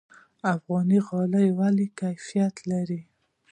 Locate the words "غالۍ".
1.07-1.47